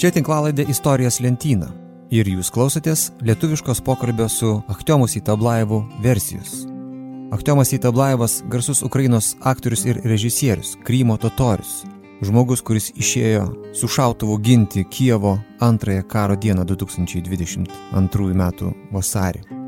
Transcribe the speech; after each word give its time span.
Čia 0.00 0.08
tinklalaidė 0.16 0.64
istorijos 0.72 1.18
lentyna. 1.20 1.66
Ir 2.08 2.24
jūs 2.32 2.48
klausotės 2.54 3.10
lietuviškos 3.20 3.82
pokalbio 3.84 4.30
su 4.32 4.54
Achtiomus 4.72 5.18
Itablaevu 5.18 5.82
versijos. 6.00 6.62
Achtiomas 7.36 7.74
Itablaevas- 7.76 8.38
garsus 8.52 8.80
Ukrainos 8.82 9.36
aktorius 9.44 9.84
ir 9.84 10.00
režisierius, 10.00 10.78
Krymo 10.84 11.18
totorius. 11.18 11.84
Žmogus, 12.22 12.62
kuris 12.62 12.90
išėjo 12.96 13.74
su 13.74 13.88
šautuvu 13.88 14.38
ginti 14.38 14.84
Kievo 14.84 15.38
antrąją 15.60 16.02
karo 16.08 16.36
dieną 16.36 16.64
2022 16.64 18.32
m. 18.32 18.74
vasarį. 18.92 19.59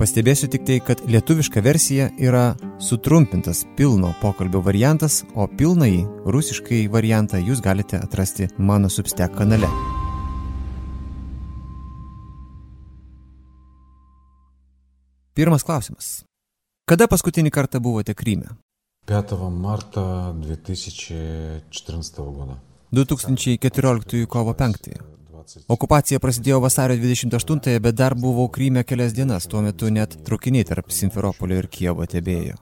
Pastebėsiu 0.00 0.48
tik 0.50 0.64
tai, 0.66 0.80
kad 0.82 1.02
lietuviška 1.06 1.60
versija 1.62 2.08
yra 2.18 2.56
sutrumpintas 2.82 3.62
pilno 3.76 4.14
pokalbio 4.22 4.62
variantas, 4.64 5.20
o 5.38 5.46
pilnai 5.46 6.02
rusiškai 6.26 6.86
variantą 6.90 7.38
jūs 7.38 7.60
galite 7.62 8.00
atrasti 8.00 8.48
mano 8.58 8.90
Substack 8.90 9.36
kanale. 9.38 9.68
Pirmas 15.38 15.62
klausimas. 15.64 16.08
Kada 16.88 17.06
paskutinį 17.08 17.52
kartą 17.54 17.78
buvote 17.80 18.12
Kryme? 18.18 18.56
5 19.06 19.38
марта 19.50 20.34
2014 20.36 22.18
года. 22.18 22.58
2014 22.92 24.26
kovo 24.26 24.52
5. 24.54 24.92
Okupacija 25.67 26.19
prasidėjo 26.19 26.59
vasario 26.63 26.97
28-ąją, 26.99 27.79
bet 27.83 27.95
dar 27.95 28.15
buvau 28.15 28.49
Kryme 28.51 28.83
kelias 28.83 29.13
dienas, 29.15 29.47
tuo 29.47 29.61
metu 29.63 29.89
net 29.93 30.17
trukiniai 30.27 30.67
tarp 30.67 30.91
Simferopolio 30.91 31.59
ir 31.61 31.69
Kievo 31.71 32.07
tebėjo. 32.09 32.57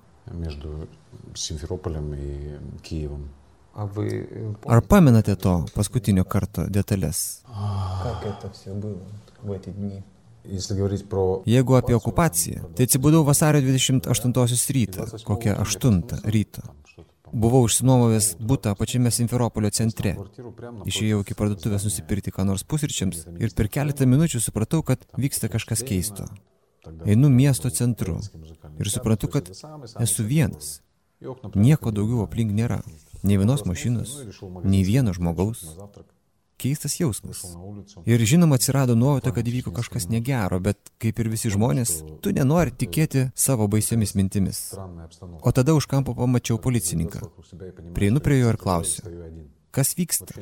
Ar 4.76 4.82
pamenate 4.88 5.36
to 5.36 5.56
paskutinio 5.76 6.24
karto 6.24 6.68
detalės? 6.78 7.42
Jeigu 11.46 11.78
apie 11.80 11.96
okupaciją, 11.98 12.70
tai 12.78 12.86
atsibudau 12.88 13.26
vasario 13.26 13.62
28 13.66 14.74
rytą, 14.78 15.10
kokią 15.26 15.58
8 15.66 16.02
ryto. 16.26 16.62
Buvau 17.34 17.66
išsinuomojęs 17.66 18.28
būtą 18.40 18.76
pačiame 18.78 19.12
Simferopolio 19.14 19.72
centre. 19.74 20.16
Išėjau 20.86 21.22
iki 21.24 21.38
parduotuvės 21.38 21.88
nusipirkti 21.88 22.34
ką 22.36 22.46
nors 22.48 22.64
pusryčiams 22.64 23.26
ir 23.40 23.56
per 23.58 23.70
keletą 23.72 24.08
minučių 24.10 24.42
supratau, 24.44 24.84
kad 24.86 25.06
vyksta 25.18 25.50
kažkas 25.50 25.86
keisto. 25.88 26.28
Einu 27.06 27.32
miesto 27.34 27.72
centru 27.74 28.20
ir 28.80 28.92
suprantu, 28.94 29.32
kad 29.38 29.50
esu 30.06 30.28
vienas. 30.28 30.82
Nieko 31.56 31.92
daugiau 31.96 32.26
aplink 32.28 32.54
nėra. 32.54 32.82
Nei 33.26 33.40
vienos 33.42 33.66
mašinos, 33.66 34.20
nei 34.64 34.84
vieno 34.86 35.14
žmogaus. 35.18 35.66
Keistas 36.58 37.00
jausmas. 37.00 37.44
Ir 38.08 38.22
žinoma 38.24 38.56
atsirado 38.56 38.96
nuojauta, 38.96 39.34
kad 39.36 39.48
įvyko 39.48 39.74
kažkas 39.76 40.08
negero, 40.08 40.62
bet 40.64 40.80
kaip 41.04 41.20
ir 41.20 41.30
visi 41.34 41.52
žmonės, 41.52 41.98
tu 42.24 42.32
nenori 42.36 42.72
tikėti 42.72 43.28
savo 43.36 43.68
baisiomis 43.72 44.16
mintimis. 44.16 44.62
O 45.42 45.52
tada 45.52 45.76
už 45.76 45.90
kampo 45.92 46.16
pamačiau 46.16 46.60
policininką. 46.62 47.28
Prieinu 47.98 48.24
prie 48.24 48.40
jo 48.40 48.54
ir 48.54 48.60
klausiu, 48.62 49.04
kas 49.76 49.96
vyksta? 50.00 50.40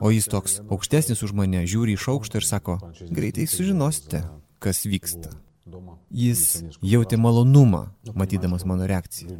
O 0.00 0.08
jis 0.14 0.30
toks 0.32 0.60
aukštesnis 0.64 1.20
už 1.26 1.36
mane, 1.36 1.66
žiūri 1.68 1.98
iš 1.98 2.08
aukšto 2.16 2.40
ir 2.40 2.48
sako, 2.48 2.78
greitai 3.12 3.44
sužinosite, 3.44 4.24
kas 4.64 4.86
vyksta. 4.88 5.36
Jis 6.14 6.62
jautė 6.84 7.16
malonumą, 7.20 7.86
matydamas 8.16 8.64
mano 8.68 8.88
reakciją. 8.88 9.36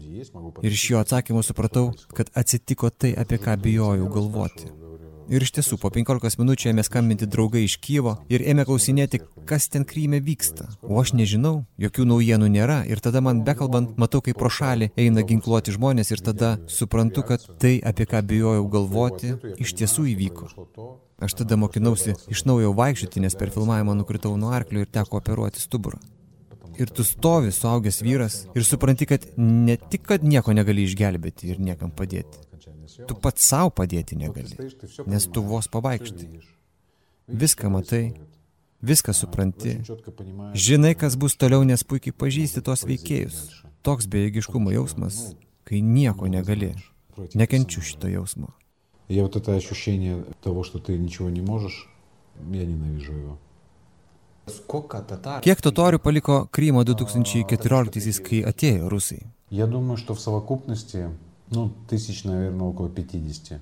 Ir 0.65 0.73
iš 0.73 0.85
jo 0.91 1.01
atsakymo 1.01 1.45
supratau, 1.45 1.93
kad 2.17 2.33
atsitiko 2.37 2.91
tai, 2.91 3.13
apie 3.17 3.39
ką 3.41 3.57
bijojau 3.61 4.09
galvoti. 4.13 4.73
Ir 5.33 5.45
iš 5.45 5.55
tiesų, 5.57 5.79
po 5.81 5.89
15 5.93 6.37
minučių 6.41 6.69
ėmė 6.73 6.83
skambinti 6.85 7.29
draugai 7.31 7.63
iš 7.65 7.79
Kievo 7.81 8.19
ir 8.29 8.45
ėmė 8.45 8.67
klausinėti, 8.69 9.23
kas 9.49 9.71
ten 9.73 9.87
Kryme 9.89 10.21
vyksta. 10.25 10.67
O 10.85 10.99
aš 11.01 11.15
nežinau, 11.17 11.65
jokių 11.81 12.05
naujienų 12.11 12.51
nėra 12.53 12.83
ir 12.85 13.01
tada 13.05 13.23
man 13.25 13.41
bekalbant, 13.47 13.97
matau, 14.01 14.21
kaip 14.25 14.37
pro 14.41 14.53
šalį 14.53 14.91
eina 15.01 15.25
ginkluoti 15.25 15.73
žmonės 15.77 16.13
ir 16.13 16.25
tada 16.25 16.55
suprantu, 16.69 17.25
kad 17.31 17.47
tai, 17.57 17.79
apie 17.81 18.05
ką 18.11 18.21
bijojau 18.29 18.69
galvoti, 18.77 19.33
iš 19.57 19.77
tiesų 19.81 20.11
įvyko. 20.13 20.51
Aš 21.25 21.41
tada 21.41 21.57
mokinausi 21.57 22.19
iš 22.29 22.45
naujo 22.45 22.75
vaikščioti, 22.77 23.25
nes 23.25 23.39
per 23.39 23.55
filmavimą 23.55 23.97
nukritau 23.97 24.37
nuo 24.37 24.53
arklio 24.53 24.85
ir 24.85 24.93
teko 24.93 25.23
operuoti 25.23 25.63
stuburą 25.63 26.03
Ir 26.80 26.92
tu 26.96 27.04
stovi, 27.04 27.52
suaugęs 27.52 28.02
vyras, 28.02 28.36
ir 28.56 28.64
supranti, 28.64 29.08
kad 29.10 29.26
ne 29.38 29.76
tik, 29.78 30.06
kad 30.08 30.24
nieko 30.24 30.54
negali 30.56 30.86
išgelbėti 30.88 31.52
ir 31.52 31.60
niekam 31.60 31.92
padėti. 31.92 32.46
Tu 33.08 33.16
pats 33.16 33.46
savo 33.46 33.74
padėti 33.76 34.18
negali, 34.20 34.56
nes 35.08 35.28
tu 35.28 35.44
vos 35.44 35.68
pavaikštai. 35.72 36.30
Viską 37.30 37.72
matai, 37.74 38.04
viską 38.82 39.14
supranti, 39.14 39.76
žinai, 40.56 40.96
kas 40.96 41.20
bus 41.20 41.36
toliau, 41.40 41.68
nes 41.68 41.84
puikiai 41.84 42.16
pažįsti 42.16 42.64
tos 42.66 42.86
veikėjus. 42.88 43.44
Toks 43.86 44.08
bejėgiškumo 44.12 44.74
jausmas, 44.76 45.36
kai 45.68 45.84
nieko 45.84 46.32
negali. 46.32 46.74
Nekenčiu 47.36 47.84
šito 47.84 48.08
jausmo. 48.08 48.56
Я 49.10 49.24
вот 49.24 49.36
это 49.36 49.56
ощущение 49.56 50.24
того, 50.44 50.64
что 50.64 50.78
ты 50.78 50.96
ничего 50.96 51.30
не 51.30 51.42
можешь, 51.42 51.90
я 52.52 52.64
ненавижу 52.64 53.12
его. 53.12 53.40
Kiek 54.45 55.61
totorių 55.65 55.99
paliko 56.05 56.35
Krymo 56.53 56.83
2014-aisiais, 56.85 58.21
kai 58.21 58.43
atėjo 58.45 58.91
rusai? 58.93 59.23
Я 59.51 59.67
думаю, 59.67 59.97
что 59.97 60.15
в 60.15 60.21
совокупности, 60.21 61.11
ну, 61.51 61.73
тысяч, 61.89 62.25
наверное, 62.25 62.67
около 62.67 62.89
50. 62.89 63.61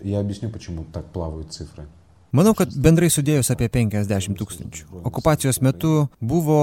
Я 0.00 0.20
объясню, 0.20 0.50
почему 0.50 0.84
так 0.92 1.12
плавают 1.12 1.52
цифры. 1.52 1.86
Manau, 2.28 2.52
kad 2.52 2.72
bendrai 2.76 3.08
sudėjus 3.08 3.48
apie 3.54 3.70
50 3.72 4.36
tūkstančių. 4.36 5.00
Okupacijos 5.08 5.62
metu 5.64 6.08
buvo 6.20 6.60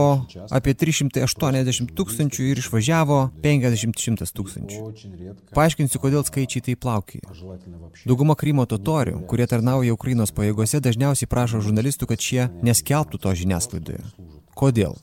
apie 0.54 0.76
380 0.78 1.94
tūkstančių 1.98 2.46
ir 2.52 2.62
išvažiavo 2.62 3.20
50-100 3.42 4.30
tūkstančių. 4.38 4.84
Paaiškinsiu, 5.58 6.02
kodėl 6.04 6.26
skaičiai 6.28 6.68
tai 6.70 6.78
plaukioja. 6.78 7.34
Dauguma 8.06 8.38
Krymo 8.38 8.68
totorių, 8.70 9.24
kurie 9.30 9.50
tarnauja 9.50 9.98
Ukrainos 9.98 10.36
pajėgose, 10.38 10.84
dažniausiai 10.86 11.30
prašo 11.32 11.64
žurnalistų, 11.66 12.12
kad 12.14 12.22
šie 12.22 12.50
neskelbtų 12.66 13.24
to 13.26 13.34
žiniasklaidoje. 13.42 14.06
Kodėl? 14.56 15.00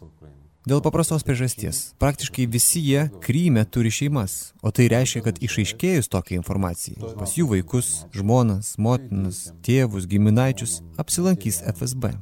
Dėl 0.63 0.79
paprastos 0.79 1.25
priežasties. 1.27 1.79
Praktiškai 1.99 2.45
visi 2.47 2.79
jie 2.85 3.09
Kryme 3.25 3.65
turi 3.67 3.91
šeimas, 3.91 4.53
o 4.63 4.71
tai 4.71 4.87
reiškia, 4.93 5.25
kad 5.27 5.41
išaiškėjus 5.43 6.07
tokiai 6.13 6.39
informacijai 6.39 7.15
pas 7.19 7.33
jų 7.35 7.49
vaikus, 7.51 7.89
žmonas, 8.15 8.77
motinas, 8.79 9.49
tėvus, 9.67 10.07
giminaičius 10.07 10.79
apsilankys 11.03 11.65
FSB. 11.67 12.13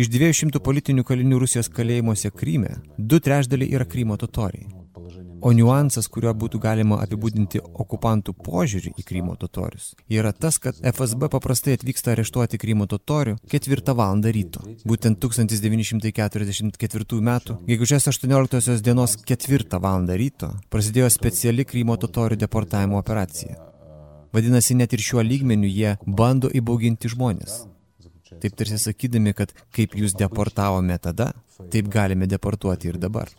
Iš 0.00 0.08
200 0.08 0.62
politinių 0.64 1.04
kalinių 1.04 1.42
Rusijos 1.44 1.68
kalėjimuose 1.76 2.32
Kryme, 2.32 2.78
du 2.96 3.20
trešdaliai 3.20 3.76
yra 3.76 3.84
Krymo 3.84 4.16
totoriai. 4.16 4.64
O 5.40 5.52
niuansas, 5.56 6.08
kuriuo 6.12 6.34
būtų 6.36 6.60
galima 6.60 6.98
apibūdinti 7.04 7.62
okupantų 7.64 8.34
požiūrį 8.44 8.92
į 9.00 9.04
Krymo 9.08 9.36
totorius, 9.40 9.94
yra 10.12 10.32
tas, 10.36 10.58
kad 10.60 10.76
FSB 10.92 11.30
paprastai 11.32 11.78
atvyksta 11.78 12.12
areštuoti 12.12 12.60
Krymo 12.60 12.84
totorių 12.90 13.38
ketvirtą 13.50 13.94
valandą 13.96 14.34
ryto. 14.36 14.60
Būtent 14.84 15.20
1944 15.22 17.20
m. 17.20 17.32
gegužės 17.70 18.10
18 18.12 18.84
dienos 18.84 19.16
ketvirtą 19.24 19.80
valandą 19.80 20.18
ryto 20.20 20.52
prasidėjo 20.68 21.08
speciali 21.16 21.64
Krymo 21.64 21.96
totorių 21.96 22.36
deportavimo 22.44 23.00
operacija. 23.00 23.56
Vadinasi, 24.32 24.76
net 24.78 24.92
ir 24.94 25.02
šiuo 25.02 25.24
lygmeniu 25.26 25.68
jie 25.70 25.96
bando 26.06 26.50
įbauginti 26.54 27.10
žmonės. 27.10 27.64
Taip 28.38 28.54
tarsi 28.54 28.78
sakydami, 28.78 29.32
kad 29.34 29.50
kaip 29.74 29.96
jūs 29.98 30.14
deportavome 30.18 30.94
tada, 31.02 31.32
taip 31.72 31.88
galime 31.92 32.26
deportuoti 32.30 32.90
ir 32.90 32.98
dabar. 32.98 33.30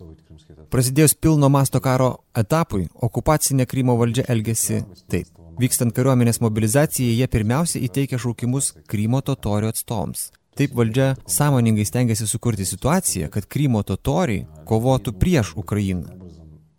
Prasidėjus 0.72 1.18
pilno 1.20 1.50
masto 1.52 1.82
karo 1.84 2.12
etapui, 2.38 2.88
okupacinė 3.08 3.66
Krymo 3.68 3.98
valdžia 4.00 4.28
elgėsi 4.32 4.84
taip. 5.12 5.28
Vykstant 5.62 5.94
kariuomenės 5.94 6.40
mobilizacijai, 6.42 7.18
jie 7.20 7.28
pirmiausia 7.28 7.82
įteikia 7.86 8.22
šaukimus 8.22 8.72
Krymo 8.90 9.20
totorių 9.26 9.74
atstovams. 9.74 10.30
Taip 10.58 10.74
valdžia 10.76 11.14
sąmoningai 11.28 11.86
stengiasi 11.88 12.28
sukurti 12.28 12.66
situaciją, 12.68 13.30
kad 13.34 13.48
Krymo 13.52 13.84
totoriai 13.84 14.48
kovotų 14.68 15.16
prieš 15.20 15.56
Ukrainą. 15.60 16.21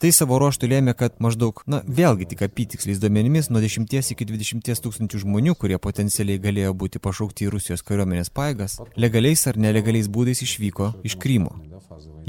Tai 0.02 0.12
savo 0.14 0.38
ruoštų 0.38 0.68
lėmė, 0.70 0.94
kad 0.94 1.16
maždaug, 1.26 1.64
na 1.66 1.80
vėlgi 1.82 2.28
tik 2.30 2.44
apytiksliais 2.46 3.00
duomenimis, 3.02 3.48
nuo 3.50 3.64
10 3.64 4.12
iki 4.14 4.28
20 4.30 4.84
tūkstančių 4.86 5.22
žmonių, 5.24 5.56
kurie 5.58 5.80
potencialiai 5.82 6.38
galėjo 6.44 6.76
būti 6.78 7.02
pašaukti 7.02 7.48
į 7.48 7.54
Rusijos 7.56 7.82
kariuomenės 7.82 8.30
paėgas, 8.30 8.78
legaliais 8.94 9.48
ar 9.50 9.58
nelegaliais 9.58 10.06
būdais 10.06 10.44
išvyko 10.46 10.92
iš 11.02 11.16
Krymo. 11.18 11.56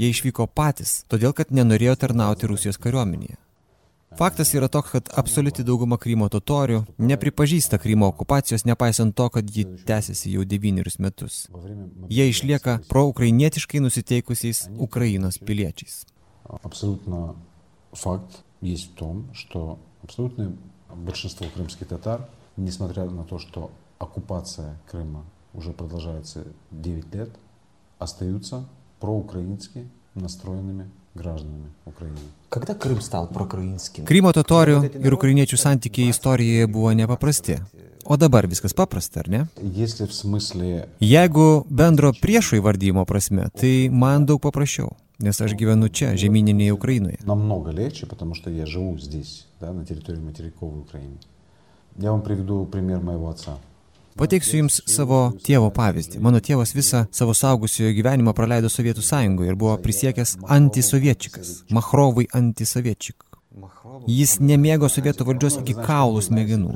Jie 0.01 0.09
išvyko 0.09 0.47
patys, 0.49 1.03
todėl 1.13 1.35
kad 1.37 1.53
nenorėjo 1.53 1.93
tarnauti 2.07 2.49
Rusijos 2.49 2.81
kariuomenėje. 2.81 3.37
Faktas 4.17 4.55
yra 4.57 4.65
toks, 4.73 4.89
kad 4.95 5.11
absoliuti 5.21 5.61
dauguma 5.61 5.99
Krymo 6.01 6.25
totorių 6.33 6.81
nepripažįsta 6.97 7.77
Krymo 7.77 8.09
okupacijos, 8.09 8.65
nepaisant 8.65 9.13
to, 9.13 9.27
kad 9.29 9.45
ji 9.45 9.67
tęsiasi 9.85 10.33
jau 10.33 10.41
devynerius 10.41 10.97
metus. 10.97 11.43
Jie 12.09 12.25
išlieka 12.31 12.79
proukrainietiškai 12.89 13.83
nusiteikusiais 13.85 14.65
Ukrainos 14.73 15.37
piliečiais. 15.37 16.07
Абсолютно 16.49 17.35
факт 17.94 18.42
есть 18.60 18.92
в 18.92 18.94
том, 18.94 19.26
что 19.32 19.78
абсолютное 20.02 20.52
большинство 20.94 21.46
крымских 21.54 21.88
татар, 21.88 22.28
несмотря 22.56 23.04
на 23.06 23.24
то, 23.24 23.38
что 23.38 23.70
оккупация 23.98 24.76
Крыма 24.90 25.24
уже 25.54 25.72
продолжается 25.72 26.44
9 26.70 27.14
лет, 27.14 27.30
остаются 27.98 28.66
проукраински 29.00 29.88
настроенными 30.14 30.90
гражданами 31.14 31.70
Украины. 31.84 32.18
Когда 32.48 32.74
Крым 32.74 33.00
стал 33.00 33.28
проукраинским? 33.28 34.04
Krymo 34.04 34.32
totorių 34.34 34.82
ir 34.98 35.14
ukrainiečių 35.14 35.58
santykiai 35.58 36.10
istorijoje 36.10 36.66
buvo 36.66 36.92
nepaprasti. 36.92 37.60
O 38.04 38.16
dabar 38.16 38.46
viskas 38.46 38.74
paprasta, 38.74 39.20
ar 39.20 39.28
ne? 39.28 39.46
Если 39.62 40.06
в 40.06 40.12
смысле 40.12 40.88
Jeigu 41.00 41.64
bendro 41.70 42.12
priešo 42.12 42.58
įvardymo 42.60 43.06
prasme, 43.06 43.48
tai 43.54 43.88
man 43.90 44.26
daug 44.26 44.42
paprasčiau, 44.42 44.92
nes 45.19 45.41
aš 45.41 45.53
gyvenu 45.53 45.89
čia, 45.89 46.15
žemyninėje 46.15 46.73
Ukrainoje. 46.73 47.17
намного 47.25 47.71
легче, 47.71 48.05
потому 48.05 48.35
что 48.35 48.49
я 48.49 48.65
живу 48.65 48.97
здесь, 48.97 49.47
да, 49.59 49.73
на 49.73 49.85
территории 49.85 50.19
материковой 50.19 50.81
Украины. 50.81 51.17
Я 51.97 52.11
вам 52.11 52.21
приведу 52.21 52.65
пример 52.65 52.99
моего 53.01 53.29
отца. 53.29 53.57
Pateiksiu 54.19 54.59
Jums 54.59 54.81
savo 54.85 55.31
tėvo 55.47 55.69
pavyzdį. 55.71 56.19
Mano 56.19 56.41
tėvas 56.43 56.73
visą 56.75 57.05
savo 57.11 57.31
saugusiojo 57.33 57.93
gyvenimą 57.95 58.33
praleido 58.35 58.67
Sovietų 58.67 59.03
sąjungoje 59.05 59.53
ir 59.53 59.55
buvo 59.55 59.77
prisiekęs 59.79 60.37
antisoviečikas, 60.43 61.63
Machrovai 61.69 62.27
antisoviečik. 62.33 63.23
Jis 64.07 64.39
nemėgo 64.39 64.89
sovietų 64.91 65.25
valdžios 65.29 65.59
iki 65.61 65.73
kaulų 65.73 66.21
smegenų. 66.27 66.71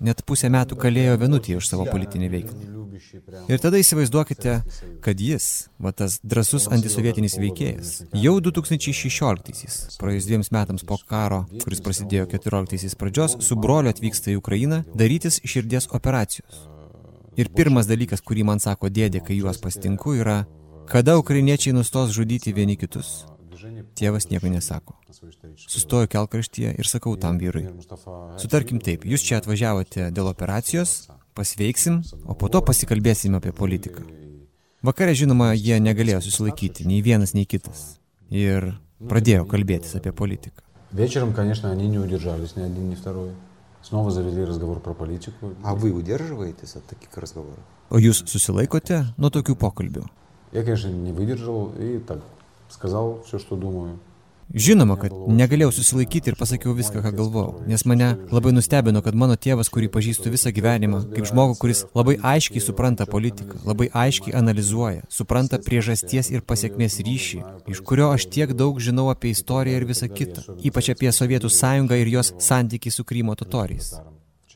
net 0.00 0.22
pusę 0.26 0.50
metų 0.52 0.78
kalėjo 0.80 1.16
vienutį 1.20 1.56
už 1.60 1.68
savo 1.68 1.86
politinį 1.88 2.28
veiklą. 2.32 2.80
Ir 3.48 3.60
tada 3.62 3.80
įsivaizduokite, 3.80 4.54
kad 5.04 5.20
jis, 5.20 5.70
va 5.80 5.92
tas 5.96 6.18
drasus 6.22 6.66
antisovietinis 6.72 7.38
veikėjas, 7.40 7.92
jau 8.16 8.36
2016-aisiais, 8.44 9.96
praėjus 10.00 10.28
dviems 10.28 10.52
metams 10.54 10.84
po 10.86 10.98
karo, 11.08 11.44
kuris 11.64 11.82
prasidėjo 11.84 12.28
14-aisiais 12.34 12.98
pradžios, 13.00 13.38
su 13.44 13.56
broliu 13.56 13.92
atvyksta 13.92 14.34
į 14.34 14.38
Ukrainą 14.42 14.82
darytis 14.92 15.40
širdies 15.44 15.88
operacijos. 15.96 16.66
Ir 17.40 17.52
pirmas 17.56 17.88
dalykas, 17.88 18.24
kurį 18.26 18.44
man 18.50 18.60
sako 18.60 18.90
dėdė, 18.92 19.24
kai 19.24 19.38
juos 19.40 19.62
pastinku, 19.62 20.18
yra, 20.20 20.42
kada 20.90 21.16
ukrainiečiai 21.20 21.76
nustos 21.76 22.12
žudyti 22.16 22.52
vieni 22.52 22.76
kitus 22.76 23.29
Движение 23.59 23.85
Tėvas 23.95 24.29
nieko 24.29 24.47
nesako. 24.49 24.95
на 25.07 25.13
свою 25.13 25.31
историческую. 25.31 25.71
Sustoju 25.71 26.07
kelkraštyje 26.07 26.75
ir 26.79 26.87
sakau 26.87 27.15
tam 27.17 27.37
vyrui. 27.37 27.67
Мустафа 27.73 28.37
Sutarkim 28.39 28.79
taip, 28.79 29.05
jūs 29.05 29.21
čia 29.23 29.37
atvažiavote 29.37 30.11
dėl 30.11 30.27
operacijos, 30.29 31.07
pasveiksim, 31.35 32.03
o 32.25 32.33
po 32.33 32.49
to 32.49 32.61
pasikalbėsim 32.61 33.35
apie 33.35 33.51
politiką. 33.51 34.03
Vakare, 34.83 35.15
žinoma, 35.15 35.53
jie 35.53 35.79
negalėjo 35.79 36.21
susilaikyti, 36.21 36.85
nei 36.85 37.01
vienas, 37.01 37.33
nei 37.33 37.45
kitas. 37.45 37.99
Ir 38.29 38.75
pradėjo 38.99 39.45
kalbėtis 39.49 39.95
apie 39.97 40.11
politiką. 40.11 40.61
Вечером, 40.91 41.33
конечно, 41.33 41.71
они 41.71 41.87
не 41.87 41.99
удержались, 41.99 42.55
ни 42.55 42.61
один, 42.61 42.89
ни 42.89 42.95
второй. 42.95 43.31
Снова 43.81 44.11
завели 44.11 44.43
разговор 44.45 44.79
про 44.79 44.93
политику. 44.93 45.53
А 45.63 45.75
вы 45.75 45.91
удерживаетесь 45.91 46.75
от 46.75 46.85
таких 46.85 47.15
разговоров? 47.17 47.59
O 47.91 47.99
jūs 47.99 48.23
susilaikote 48.25 49.13
nuo 49.17 49.29
tokių 49.29 49.55
pokalbių? 49.61 50.05
Я, 50.53 50.63
конечно, 50.63 50.87
не 50.87 51.11
выдержал 51.11 51.71
и 51.77 51.99
так 51.99 52.19
сказал 52.69 53.21
все, 53.25 53.39
что 53.39 53.55
думаю. 53.55 53.99
Žinoma, 54.53 54.93
kad 55.01 55.09
negalėjau 55.11 55.71
susilaikyti 55.73 56.29
ir 56.29 56.35
pasakiau 56.37 56.75
viską, 56.77 57.01
ką 57.01 57.11
galvojau, 57.17 57.63
nes 57.65 57.81
mane 57.89 58.11
labai 58.29 58.51
nustebino, 58.53 59.01
kad 59.01 59.17
mano 59.17 59.33
tėvas, 59.41 59.71
kurį 59.73 59.89
pažįstu 59.95 60.29
visą 60.29 60.51
gyvenimą, 60.53 60.99
kaip 61.15 61.25
žmogų, 61.31 61.57
kuris 61.59 61.81
labai 61.97 62.19
aiškiai 62.21 62.61
supranta 62.61 63.07
politiką, 63.09 63.63
labai 63.65 63.89
aiškiai 63.89 64.35
analizuoja, 64.37 65.01
supranta 65.09 65.57
priežasties 65.65 66.29
ir 66.29 66.45
pasiekmės 66.45 66.99
ryšį, 67.01 67.41
iš 67.73 67.81
kurio 67.81 68.11
aš 68.13 68.29
tiek 68.29 68.53
daug 68.53 68.77
žinau 68.77 69.09
apie 69.09 69.33
istoriją 69.33 69.81
ir 69.81 69.89
visą 69.89 70.11
kitą, 70.13 70.45
ypač 70.61 70.93
apie 70.93 71.09
Sovietų 71.09 71.49
sąjungą 71.49 71.97
ir 72.03 72.13
jos 72.13 72.35
santykiai 72.37 72.93
su 72.93 73.03
Krymo 73.03 73.33
totoriais. 73.35 73.95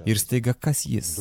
Ir 0.05 0.21
staiga 0.21 0.53
kas 0.53 0.85
jis? 0.85 1.17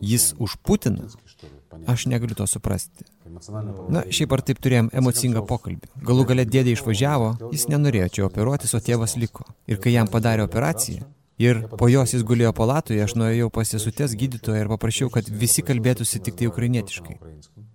Jis 0.00 0.32
už 0.38 0.56
Putiną? 0.62 1.10
Что 1.26 1.46
ли, 1.46 1.52
понятно. 1.68 1.92
Aš 1.92 2.06
negaliu 2.06 2.34
to 2.34 2.46
suprasti. 2.46 3.04
Эмоционально 3.34 3.74
Na, 3.88 4.02
šiaip 4.08 4.32
ar 4.32 4.42
taip 4.42 4.58
turėjom 4.64 4.90
emocingą 4.96 5.42
pokalbį. 5.46 5.90
Galų 6.08 6.26
gale 6.30 6.44
dėdė 6.48 6.72
išvažiavo, 6.74 7.30
jis 7.52 7.68
nenorėjo 7.68 8.08
čia 8.16 8.26
operuotis, 8.26 8.72
o 8.74 8.80
tėvas 8.80 9.16
liko. 9.20 9.44
Ir 9.68 9.80
kai 9.82 9.92
jam 9.92 10.08
padarė 10.08 10.46
operaciją, 10.48 11.04
ir 11.38 11.62
po 11.80 11.88
jos 11.88 12.14
jis 12.14 12.24
gulėjo 12.26 12.52
palatoje, 12.56 13.02
aš 13.04 13.14
nuėjau 13.20 13.50
pas 13.52 13.68
sesutės 13.68 14.16
gydytoją 14.16 14.64
ir 14.64 14.72
paprašiau, 14.72 15.10
kad 15.12 15.28
visi 15.28 15.64
kalbėtųsi 15.64 16.20
tik 16.24 16.40
tai 16.40 16.48
ukrainietiškai. 16.50 17.18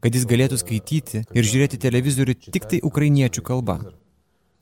Kad 0.01 0.17
jis 0.17 0.25
galėtų 0.29 0.59
skaityti 0.61 1.23
ir 1.33 1.47
žiūrėti 1.51 1.81
televizorių 1.81 2.35
tik 2.49 2.67
tai 2.69 2.81
ukrainiečių 2.83 3.45
kalba. 3.45 3.79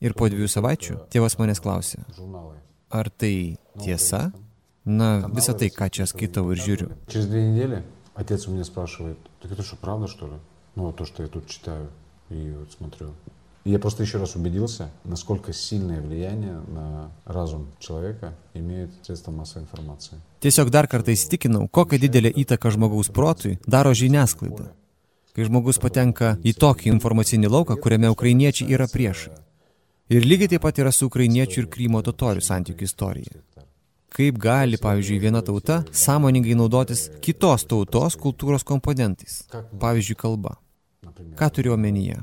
Ir 0.03 0.15
po 0.19 0.27
dviejų 0.27 0.49
savaičių 0.51 0.97
tėvas 1.11 1.37
manęs 1.39 1.63
klausė, 1.63 2.03
журналы. 2.15 2.57
ar 2.91 3.09
tai 3.09 3.57
tiesa? 3.79 4.31
Na, 4.85 5.29
visą 5.31 5.53
tai, 5.55 5.69
ką 5.71 5.87
čia 5.87 6.03
skaitau 6.03 6.49
ir 6.51 6.59
žiūriu. 6.59 6.89
Через 7.07 7.27
две 7.27 7.47
недели 7.47 7.83
отец 8.15 8.47
у 8.47 8.51
меня 8.51 8.65
спрашивает, 8.65 9.17
так 9.41 9.51
это 9.51 9.63
что, 9.63 9.77
правда, 9.77 10.07
что 10.07 10.27
ли? 10.27 10.33
Ну, 10.77 10.83
вот 10.83 10.95
то, 10.95 11.05
что 11.05 11.23
я 11.23 11.29
тут 11.29 11.47
читаю 11.47 11.89
и 12.29 12.53
вот 12.57 12.71
смотрю. 12.71 13.11
И 13.63 13.71
я 13.71 13.79
просто 13.79 14.03
еще 14.03 14.17
раз 14.17 14.35
убедился, 14.35 14.89
насколько 15.05 15.53
сильное 15.53 16.01
влияние 16.01 16.59
на 16.67 17.11
разум 17.25 17.67
человека 17.79 18.33
имеют 18.53 18.91
средства 19.03 19.31
массовой 19.31 19.63
информации. 19.63 20.19
Tiesiog 20.41 20.69
dar 20.69 20.89
kartą 20.91 21.13
įsitikinau, 21.15 21.69
kokią 21.71 21.99
didelę 22.03 22.33
įtaką 22.43 22.73
žmogaus 22.75 23.07
protui 23.07 23.59
daro 23.65 23.93
žiniasklaida. 23.95 24.73
Kai 25.33 25.45
žmogus 25.47 25.79
patenka 25.79 26.35
į 26.43 26.51
tokį 26.59 26.91
informacinį 26.91 27.47
lauką, 27.47 27.77
kuriame 27.79 28.11
ukrainiečiai 28.11 28.75
yra 28.75 28.89
priešai. 28.91 29.31
Ir 30.11 30.27
lygiai 30.27 30.51
taip 30.51 30.65
pat 30.65 30.81
yra 30.83 30.91
su 30.91 31.07
ukrainiečių 31.07 31.63
ir 31.63 31.69
Krymo 31.71 32.03
totorių 32.03 32.43
santykių 32.43 32.83
istorija. 32.83 33.39
Kaip 34.13 34.37
gali, 34.37 34.77
pavyzdžiui, 34.77 35.21
viena 35.23 35.41
tauta 35.41 35.79
sąmoningai 35.89 36.53
naudotis 36.59 37.07
kitos 37.23 37.63
tautos 37.65 38.19
kultūros 38.19 38.67
komponentais, 38.67 39.39
pavyzdžiui, 39.79 40.19
kalba. 40.19 40.57
Ką 41.38 41.50
turiu 41.54 41.74
omenyje? 41.76 42.22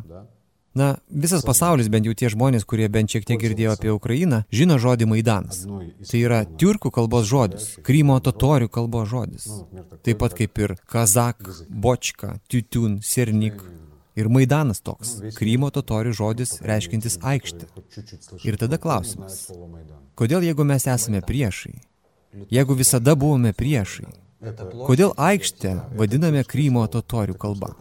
Na, 0.76 0.90
visas 1.08 1.46
pasaulis, 1.48 1.88
bent 1.88 2.04
jau 2.04 2.12
tie 2.20 2.28
žmonės, 2.34 2.66
kurie 2.68 2.90
bent 2.92 3.14
šiek 3.14 3.24
tiek 3.24 3.40
girdėjo 3.40 3.78
apie 3.78 3.94
Ukrainą, 3.96 4.42
žino 4.52 4.76
žodį 4.76 5.08
Maidanas. 5.08 5.62
Tai 6.10 6.20
yra 6.20 6.42
tiurkų 6.44 6.92
kalbos 6.92 7.30
žodis, 7.30 7.70
Krymo 7.88 8.18
totorių 8.20 8.68
kalbos 8.68 9.08
žodis. 9.08 9.48
Taip 10.04 10.20
pat 10.20 10.36
kaip 10.36 10.60
ir 10.60 10.76
Kazak, 10.84 11.48
Bočka, 11.72 12.36
Titun, 12.52 13.00
Sirnik, 13.00 13.64
Ir 14.16 14.30
Maidanas 14.32 14.80
toks, 14.80 15.18
Krymo 15.36 15.68
totorių 15.76 16.14
žodis 16.16 16.56
reiškintis 16.64 17.18
aikštę. 17.20 17.68
Ir 18.48 18.56
tada 18.62 18.80
klausimas, 18.80 19.50
kodėl 20.16 20.46
jeigu 20.48 20.64
mes 20.64 20.88
esame 20.88 21.20
priešai, 21.20 21.74
jeigu 22.48 22.78
visada 22.80 23.18
buvome 23.20 23.52
priešai, 23.52 24.08
kodėl 24.88 25.12
aikštę 25.20 25.76
vadiname 26.00 26.46
Krymo 26.48 26.86
totorių 26.88 27.36
kalba? 27.36 27.74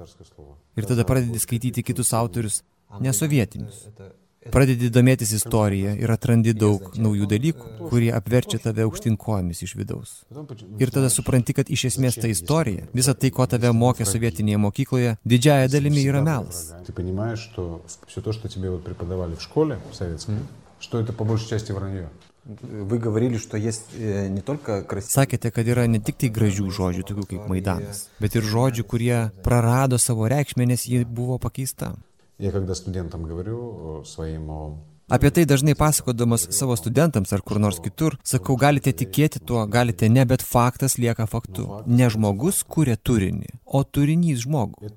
Татарское 0.73 0.75
слово. 0.75 0.79
Ir 0.79 0.85
tada 0.85 1.03
pradedi 1.05 1.39
skaityti 1.39 1.83
kitus 1.83 2.13
autorius, 2.13 2.63
nesovietinius. 2.99 3.87
это, 3.87 4.13
Pradedi 4.49 4.87
domėtis 4.89 5.33
istoriją 5.35 5.97
ir 5.99 6.09
atrandi 6.13 6.53
daug 6.55 6.93
naujų 6.95 7.25
dalykų, 7.27 7.89
kurie 7.89 8.07
apverčia 8.15 8.57
tave 8.63 8.85
aukštinkojomis 8.87 9.59
iš 9.65 9.73
vidaus. 9.75 10.23
Потом 10.29 10.47
почему- 10.47 10.79
Ir 10.79 10.89
tada 10.89 11.09
supranti, 11.09 11.53
kad 11.53 11.67
iš 11.69 11.83
esmės 11.91 12.15
ta 12.15 12.27
istorija, 12.27 12.87
visa 12.93 13.13
tai, 13.13 13.31
ko 13.31 13.45
tave 13.45 13.67
mokė 13.75 14.05
sovietinėje 14.07 14.57
mokykloje, 14.57 15.17
didžiaja 15.27 15.67
dalimi 15.67 16.05
yra 16.07 16.21
melas. 16.23 16.71
Ты 16.87 16.93
понимаешь, 16.93 17.39
что 17.51 17.81
все 18.07 18.21
то, 18.21 18.31
что 18.31 18.47
тебе 18.47 18.69
вот 18.71 18.83
преподавали 18.85 19.35
в 19.35 19.41
школе 19.41 19.77
советской, 19.91 20.37
что 20.79 20.99
это 21.01 21.11
по 21.11 21.25
большей 21.25 21.49
части 21.49 21.73
вранье. 21.73 22.07
Вы 22.45 22.97
говорили, 22.97 23.37
что 23.37 23.57
есть 23.57 23.93
э, 23.93 24.27
не 24.27 24.41
только 24.41 24.81
красивые... 24.81 25.13
Sakėte, 25.13 25.51
kad 25.53 25.67
yra 25.69 25.85
ne 25.85 25.99
tik 26.01 26.17
tai 26.17 26.31
gražių 26.33 26.71
žodžių, 26.73 27.03
tokių 27.05 27.25
kaip 27.29 27.49
Maidanas, 27.51 28.07
bet 28.17 28.33
ir 28.39 28.47
žodžių, 28.47 28.85
kurie 28.89 29.17
prarado 29.45 29.99
savo 30.01 30.25
reikšmę, 30.25 30.65
nes 30.65 30.87
ji 30.89 31.05
buvo 31.05 31.37
pakeista. 31.37 31.93
Я 32.39 32.51
когда 32.51 32.73
студентам 32.73 33.23
говорю 33.23 34.01
э, 34.01 34.07
своим 34.07 34.49
о 34.49 34.77
Apie 35.09 35.31
tai 35.33 35.45
dažnai 35.45 35.73
pasakodamas 35.73 36.43
savo 36.53 36.75
studentams 36.77 37.33
ar 37.33 37.41
kur 37.41 37.57
nors 37.57 37.79
kitur, 37.81 38.13
sakau, 38.21 38.53
galite 38.55 38.91
tikėti 38.93 39.39
tuo, 39.41 39.63
galite 39.65 40.05
ne, 40.05 40.21
bet 40.21 40.43
faktas 40.45 40.99
lieka 41.01 41.25
faktu. 41.25 41.65
Ne 41.89 42.11
žmogus 42.13 42.61
kuria 42.61 42.93
turinį, 42.93 43.49
o 43.66 43.82
turinys 43.84 44.44
žmogų. 44.44 44.90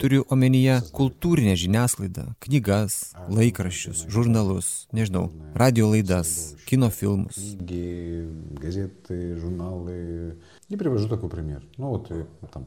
Turiu 0.00 0.24
omenyje 0.32 0.78
kultūrinę 0.96 1.56
žiniasklaidą, 1.58 2.28
knygas, 2.44 3.14
laikraščius, 3.32 4.06
žurnalus, 4.12 4.86
nežinau, 4.96 5.28
radio 5.54 5.90
laidas, 5.90 6.54
kino 6.68 6.90
filmus. 6.90 7.38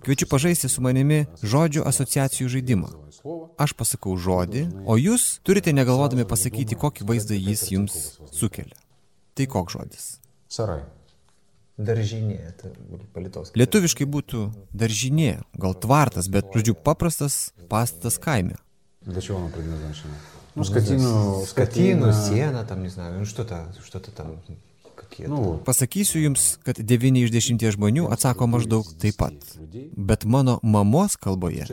Kviečiu 0.04 0.30
pažaisti 0.32 0.70
su 0.72 0.84
manimi 0.86 1.24
žodžių 1.44 1.88
asociacijų 1.90 2.52
žaidimą. 2.56 2.94
Aš 3.60 3.74
pasakau 3.76 4.16
žodį, 4.16 4.68
o 4.88 4.96
jūs 5.00 5.40
turite 5.44 5.74
negalvodami 5.76 6.28
pasakyti, 6.28 6.80
kokį 6.80 7.10
vaizdą 7.10 7.36
jis 7.40 7.66
jums 7.74 8.00
sukelia. 8.32 8.80
Tai 9.36 9.48
koks 9.52 9.76
žodis? 9.76 10.08
Sarai 10.52 10.82
Daržinė, 11.79 12.39
это 12.39 12.71
по-литовски. 13.15 13.59
Lietuviškai 13.59 14.07
būtų 14.07 14.53
daržinė, 14.71 15.43
gal 15.59 15.75
tvartas, 15.75 16.29
bet, 16.31 16.47
žodžiu, 16.55 16.77
paprastas 16.79 17.51
pastatas 17.69 18.19
kaime. 18.23 18.57
Для 19.03 19.21
чего 19.21 19.39
оно 19.39 19.49
предназначено? 19.49 20.15
Ну, 20.55 20.63
скотину, 20.65 21.43
Скотину, 21.45 21.47
скотина, 21.47 22.13
сено, 22.13 22.65
там, 22.65 22.83
не 22.83 22.89
знаю, 22.89 23.19
ну 23.19 23.25
что-то, 23.25 23.75
что-то 23.85 24.13
там, 24.13 24.39
какие-то. 24.95 25.33
Ну 25.33 25.43
вот. 25.43 25.65
Pasakysiu 25.65 26.23
jums, 26.23 26.59
kad 26.63 26.79
9 26.79 27.19
iš 27.27 27.31
10 27.35 27.59
žmonių 27.75 28.07
atsako 28.15 28.47
maždaug 28.47 28.87
taip 28.95 29.19
pat. 29.19 29.35
Bet 29.99 30.25
mano 30.25 30.61
mamos 30.63 31.17
kalboje 31.17 31.67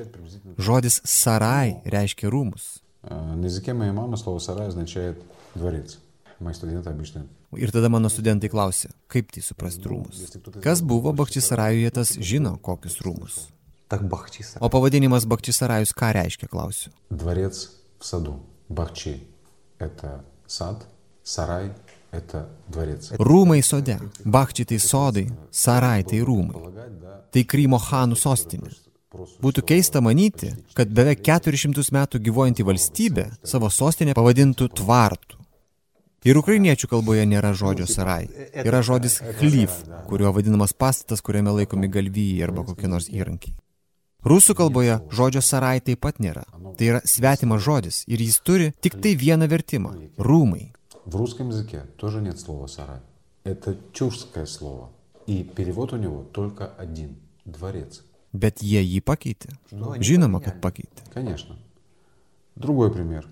žodis 0.58 1.02
sarai 1.06 1.82
reiškia 1.86 2.30
rūmus. 2.34 2.82
А, 3.04 3.36
На 3.36 3.46
языке 3.46 3.74
моей 3.74 3.92
мамы 3.92 4.18
слово 4.18 4.40
«сарай» 4.40 4.68
означает 4.68 5.22
«дворец». 5.56 6.00
Мои 6.40 6.54
студенты 6.54 6.90
обычно 6.90 7.28
Ir 7.54 7.72
tada 7.72 7.90
mano 7.90 8.10
studentai 8.10 8.50
klausia, 8.50 8.90
kaip 9.12 9.32
tai 9.32 9.42
suprasti 9.44 9.84
rūmus. 9.84 10.40
Kas 10.64 10.80
buvo 10.82 11.12
Bakčisarajuje, 11.12 11.90
tas 11.92 12.16
žino, 12.16 12.56
kokius 12.58 13.02
rūmus. 13.04 13.52
Так 13.92 14.08
бахчиса. 14.08 14.58
O 14.64 14.70
pavadinimas 14.72 15.28
Bakčisarajus 15.28 15.92
ką 15.92 16.14
reiškia, 16.16 16.48
klausiu. 16.48 16.92
Дворец 17.10 17.70
в 18.00 18.06
саду. 18.06 18.40
Бахчи – 18.70 19.80
это 19.80 20.24
сад, 20.48 20.88
сарай – 21.24 22.12
это 22.12 22.48
дворец. 22.70 23.12
Rūmai 23.20 23.62
sode, 23.62 24.00
Bakči 24.24 24.64
tai 24.64 24.80
sodai, 24.80 25.28
Sarai 25.52 26.04
tai 26.04 26.22
rūmai. 26.24 26.54
Полагать, 26.54 27.00
да, 27.02 27.26
Tai 27.32 27.44
Krymo 27.44 27.80
Hanų 27.80 28.16
sostinė. 28.16 28.72
Būtų 29.12 29.62
keista 29.68 30.00
manyti, 30.00 30.54
kad 30.74 30.88
beveik 30.88 31.20
400 31.20 31.92
metų 31.92 32.20
gyvojanti 32.24 32.64
valstybė 32.64 33.28
savo 33.44 33.68
sostinę 33.68 34.16
pavadintų 34.16 34.70
tvartų. 34.72 35.36
Ir 36.22 36.38
ukrainiečių 36.38 36.86
kalboje 36.86 37.24
nėra 37.26 37.50
žodžio 37.58 37.88
sarai. 37.90 38.28
Yra 38.54 38.84
žodis 38.86 39.18
chlyv, 39.40 39.74
kuriuo 40.06 40.30
vadinamas 40.36 40.74
pastatas, 40.78 41.24
kuriame 41.26 41.50
laikomi 41.56 41.90
galvijai 41.90 42.44
arba 42.46 42.62
kokie 42.68 42.90
nors 42.92 43.08
įrankiai. 43.10 43.56
Rusų 44.22 44.54
kalboje 44.54 45.00
žodžio 45.10 45.42
sarai 45.42 45.80
taip 45.82 46.04
pat 46.06 46.20
nėra. 46.22 46.44
Tai 46.78 46.90
yra 46.92 47.00
svetimas 47.10 47.64
žodis 47.66 48.04
ir 48.06 48.22
jis 48.22 48.38
turi 48.46 48.70
tik 48.86 49.00
tai 49.02 49.16
vieną 49.18 49.48
vertimą - 49.50 50.28
rūmai. 50.30 50.70
В 51.06 51.16
русском 51.16 51.50
языке 51.50 51.88
тоже 51.98 52.22
нет 52.22 52.40
слова 52.40 52.68
«сарай». 52.68 53.00
Это 53.44 53.76
чужское 53.92 54.46
слово. 54.46 54.92
И 55.26 55.44
перевод 55.44 55.94
у 55.94 55.98
него 55.98 56.24
только 56.32 56.68
один – 56.78 57.46
дворец. 57.46 58.04
Bet 58.32 58.62
jie 58.62 58.84
jį 58.84 59.02
pakeitė. 59.02 59.58
Žinoma, 59.72 60.40
kad 60.44 60.62
pakeitė. 60.62 61.02
Конечно. 61.14 61.58
Другой 62.56 62.92
пример. 62.92 63.28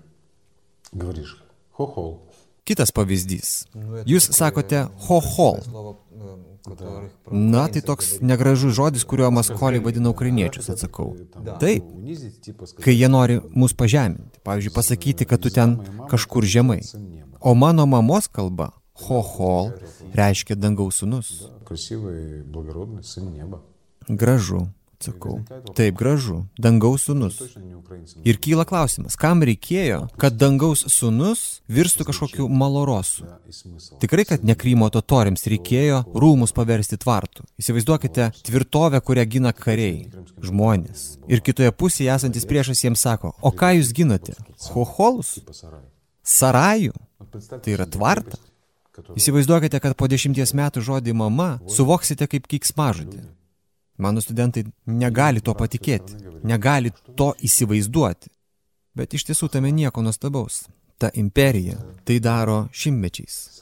Говоришь 0.92 1.40
«хохол». 1.70 2.20
Kitas 2.65 2.91
pavyzdys. 2.95 3.65
Jūs 4.09 4.31
sakote 4.33 4.87
hohol. 5.07 5.61
Na, 7.29 7.67
tai 7.69 7.81
toks 7.85 8.15
negražus 8.25 8.73
žodis, 8.73 9.03
kuriuo 9.05 9.29
maskoliai 9.33 9.83
vadina 9.85 10.09
ukrainiečius, 10.09 10.71
atsakau. 10.73 11.11
Taip, 11.61 11.85
kai 12.81 12.95
jie 12.95 13.09
nori 13.11 13.37
mus 13.53 13.75
pažeminti, 13.77 14.41
pavyzdžiui, 14.41 14.73
pasakyti, 14.73 15.27
kad 15.29 15.43
tu 15.45 15.53
ten 15.53 15.77
kažkur 16.09 16.47
žemai. 16.49 16.81
O 17.37 17.53
mano 17.53 17.85
mamos 17.85 18.25
kalba 18.25 18.71
hohol 19.05 19.75
reiškia 20.17 20.57
dangaus 20.57 21.03
sunus. 21.03 21.45
Gražu, 24.09 24.65
Sakau, 25.03 25.39
taip 25.75 25.97
gražu, 25.99 26.45
dangaus 26.57 27.05
sunus. 27.07 27.39
Ir 28.25 28.39
kyla 28.41 28.65
klausimas, 28.67 29.17
kam 29.19 29.43
reikėjo, 29.45 30.05
kad 30.21 30.37
dangaus 30.39 30.85
sunus 30.93 31.61
virstų 31.71 32.07
kažkokiu 32.09 32.47
malorosu? 32.49 33.27
Tikrai, 34.01 34.25
kad 34.29 34.45
nekrymo 34.47 34.89
totoriams 34.93 35.45
reikėjo 35.51 36.01
rūmus 36.15 36.55
paversti 36.55 36.99
tvartų. 37.01 37.45
Įsivaizduokite 37.61 38.31
tvirtovę, 38.47 39.01
kurią 39.05 39.27
gina 39.35 39.53
kariai, 39.55 40.07
žmonės. 40.45 41.05
Ir 41.31 41.43
kitoje 41.45 41.75
pusėje 41.75 42.13
esantis 42.15 42.47
priešas 42.49 42.85
jiems 42.85 43.03
sako, 43.05 43.35
o 43.41 43.53
ką 43.53 43.75
jūs 43.79 43.93
ginate? 43.95 44.37
Hoholus? 44.71 45.37
Sarajų? 46.25 46.95
Tai 47.35 47.71
yra 47.75 47.85
tvarta? 47.85 48.39
Įsivaizduokite, 49.15 49.79
kad 49.83 49.95
po 49.99 50.07
dešimties 50.07 50.53
metų 50.55 50.83
žodį 50.87 51.15
mama 51.19 51.55
suvoksite 51.67 52.27
kaip 52.31 52.47
kiksmažodį. 52.47 53.25
Mano 53.97 54.21
studentai 54.21 54.65
negali 54.85 55.41
to 55.41 55.53
patikėti, 55.55 56.17
negali 56.43 56.91
to 57.15 57.31
įsivaizduoti. 57.47 58.31
Bet 58.95 59.13
iš 59.15 59.27
tiesų 59.29 59.49
tame 59.51 59.71
nieko 59.75 60.03
nuostabaus. 60.03 60.65
Ta 60.99 61.09
imperija 61.13 61.75
tai 62.07 62.19
daro 62.23 62.67
šimmečiais. 62.71 63.61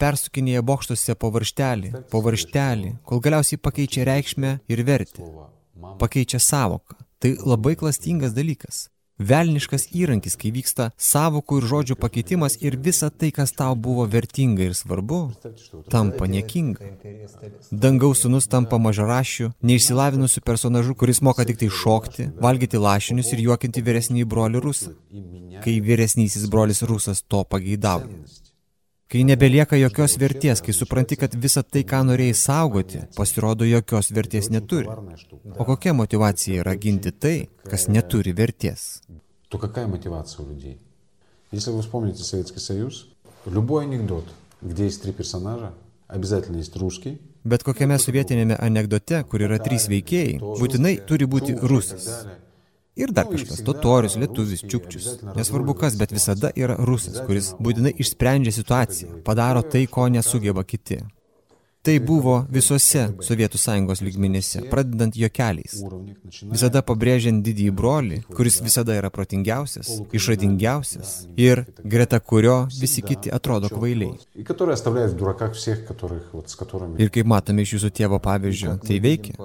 Persukinėja 0.00 0.62
bokštuose 0.62 1.16
po 1.18 1.30
varštelį, 1.34 1.90
po 2.10 2.22
varštelį, 2.24 2.92
kol 3.06 3.22
galiausiai 3.22 3.58
pakeičia 3.58 4.06
reikšmę 4.08 4.52
ir 4.70 4.84
vertę. 4.86 5.26
Pakeičia 5.98 6.38
savoką. 6.38 6.96
Tai 7.20 7.34
labai 7.44 7.74
klastingas 7.76 8.32
dalykas 8.32 8.88
velniškas 9.20 9.86
įrankis, 9.96 10.36
kai 10.40 10.50
vyksta 10.54 10.90
savokų 10.96 11.60
ir 11.60 11.68
žodžių 11.70 11.96
pakeitimas 12.00 12.56
ir 12.64 12.76
visa 12.80 13.10
tai, 13.10 13.30
kas 13.36 13.52
tau 13.56 13.76
buvo 13.76 14.06
vertinga 14.10 14.64
ir 14.66 14.76
svarbu, 14.76 15.20
tampa 15.92 16.28
niekinga. 16.30 16.92
Dangaus 17.70 18.24
sunus 18.24 18.48
tampa 18.50 18.80
mažarašiu, 18.82 19.52
neišsilavinusiu 19.62 20.44
personažu, 20.44 20.96
kuris 20.98 21.22
moka 21.22 21.46
tik 21.48 21.60
tai 21.62 21.70
šokti, 21.80 22.30
valgyti 22.40 22.80
lašinius 22.80 23.32
ir 23.34 23.44
juokinti 23.48 23.84
vyresnįjį 23.86 24.28
brolį 24.34 24.64
rusą, 24.66 24.94
kai 25.64 25.80
vyresnysis 25.84 26.48
brolis 26.50 26.82
rusas 26.88 27.22
to 27.22 27.44
pageidavo. 27.44 28.08
Kai 29.09 29.21
nebelieka 29.23 29.77
jokios 29.77 30.15
vertės, 30.17 30.63
kai 30.65 30.73
supranti, 30.73 31.15
kad 31.15 31.35
visa 31.37 31.61
tai, 31.63 31.83
ką 31.85 32.01
norėjai 32.07 32.35
saugoti, 32.35 33.03
pasirodo 33.15 33.65
jokios 33.65 34.09
vertės 34.11 34.49
neturi. 34.49 34.87
парная 34.87 35.17
штука. 35.17 35.53
O 35.59 35.65
kokia 35.65 35.93
motivacija 35.93 36.61
yra 36.63 36.75
ginti 36.75 37.11
tai, 37.11 37.49
kas 37.69 37.87
neturi 37.87 38.33
vertės? 38.33 39.03
То 39.49 39.59
какая 39.59 39.87
мотивация 39.87 40.43
у 40.45 40.49
людей? 40.49 40.79
Если 41.51 41.69
вы 41.69 41.81
вспомните 41.81 42.23
Советский 42.23 42.59
Союз, 42.59 43.07
любой 43.45 43.85
анекдот, 43.85 44.25
где 44.61 44.85
есть 44.85 45.03
три 45.03 45.13
персонажа, 45.13 45.73
обязательно 46.07 46.57
есть 46.57 46.75
русский, 46.75 47.21
Bet 47.45 47.61
kokiame 47.61 47.99
sovietinėme 48.01 48.55
anegdote, 48.57 49.19
kur 49.29 49.43
yra 49.45 49.59
trys 49.61 49.83
veikėjai, 49.85 50.39
būtinai 50.41 50.95
turi 51.05 51.27
būti 51.29 51.53
rusas. 51.61 52.07
Ir 53.00 53.12
dar 53.16 53.28
kažkas- 53.30 53.62
totorius, 53.68 54.16
lietuvis, 54.20 54.64
čiukčius. 54.70 55.06
Nesvarbu 55.36 55.74
kas, 55.80 55.96
bet 55.96 56.12
visada 56.12 56.50
yra 56.56 56.76
rusas, 56.90 57.20
kuris 57.26 57.54
būtinai 57.56 57.94
išsprendžia 58.02 58.52
situaciją, 58.60 59.22
padaro 59.24 59.62
tai, 59.62 59.86
ko 59.86 60.08
nesugeba 60.08 60.64
kiti. 60.64 61.00
Tai 61.80 61.94
buvo 62.04 62.34
visose 62.52 63.06
Sovietų 63.24 63.56
Sąjungos 63.56 64.02
lygmenyse, 64.04 64.60
pradedant 64.68 65.14
jokeliais. 65.16 65.78
Visada 66.52 66.82
pabrėžiant 66.84 67.40
didįjį 67.40 67.72
brolį, 67.72 68.18
kuris 68.36 68.58
visada 68.60 68.92
yra 68.98 69.08
protingiausias, 69.08 69.88
išradingiausias 70.12 71.14
ir 71.40 71.62
greta 71.80 72.18
kurio 72.20 72.56
visi 72.74 73.00
kiti 73.00 73.32
atrodo 73.32 73.70
kvailiai. 73.72 74.12
Ir 77.00 77.12
kaip 77.14 77.30
matome 77.32 77.64
iš 77.64 77.72
jūsų 77.78 77.90
tėvo 77.96 78.18
pavyzdžio, 78.26 78.74
tai 78.84 78.98
veikia, 79.00 79.38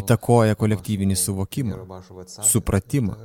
įtakoja 0.00 0.56
kolektyvinį 0.62 1.18
suvokimą, 1.20 1.82
supratimą. 2.48 3.18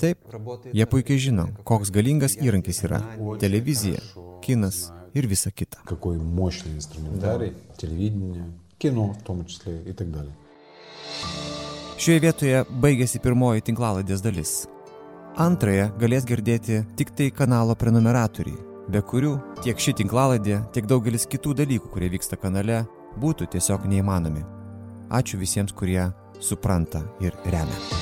Taip, 0.00 0.24
jie 0.72 0.88
puikiai 0.88 1.20
žino, 1.20 1.50
koks 1.68 1.92
galingas 1.92 2.38
įrankis 2.40 2.80
yra 2.88 3.02
televizija, 3.44 4.00
kinas 4.40 4.86
ir 5.13 5.27
visa 5.27 5.51
kita. 5.51 5.77
какой 5.85 6.17
мощный 6.17 6.75
инструментарий, 6.75 7.53
телевидение, 7.77 8.51
кино 8.77 9.13
в 9.13 9.23
том 9.23 9.45
числе 9.45 9.81
и 9.83 9.93
так 9.93 10.11
далее. 10.11 10.33
Šioje 11.97 12.19
vietoje 12.19 12.63
baigėsi 12.69 13.21
pirmoji 13.23 13.63
tinklaladės 13.63 14.21
dalis. 14.21 14.67
Antrąją 15.35 15.89
galės 15.99 16.25
girdėti 16.27 16.83
tik 16.95 17.11
tai 17.15 17.29
kanalo 17.31 17.75
prenumeratoriai, 17.75 18.57
be 18.91 19.01
kurių 19.01 19.33
tiek 19.63 19.79
ši 19.79 19.95
tinklaladė, 20.01 20.61
tiek 20.75 20.87
daugelis 20.87 21.27
kitų 21.27 21.55
dalykų, 21.61 21.91
kurie 21.91 22.11
vyksta 22.11 22.39
kanale, 22.39 22.83
būtų 23.19 23.47
tiesiog 23.55 23.87
neįmanomi. 23.87 24.43
Ačiū 25.09 25.39
visiems, 25.39 25.71
kurie 25.71 26.11
supranta 26.39 27.03
ir 27.23 27.35
remia. 27.45 27.98